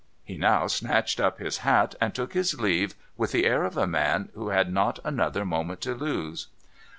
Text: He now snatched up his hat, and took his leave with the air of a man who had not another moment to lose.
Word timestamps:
He 0.23 0.35
now 0.35 0.65
snatched 0.65 1.19
up 1.19 1.37
his 1.37 1.59
hat, 1.59 1.93
and 2.01 2.15
took 2.15 2.33
his 2.33 2.59
leave 2.59 2.95
with 3.17 3.31
the 3.31 3.45
air 3.45 3.65
of 3.65 3.77
a 3.77 3.85
man 3.85 4.29
who 4.33 4.49
had 4.49 4.73
not 4.73 4.97
another 5.05 5.45
moment 5.45 5.79
to 5.81 5.93
lose. 5.93 6.47